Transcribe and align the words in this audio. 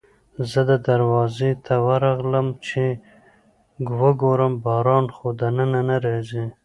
زه 0.51 0.61
دروازې 0.89 1.51
ته 1.65 1.73
ورغلم 1.87 2.47
چې 2.67 2.83
وګورم 4.01 4.53
باران 4.65 5.05
خو 5.15 5.27
دننه 5.41 5.81
نه 5.89 5.97
راځي. 6.05 6.45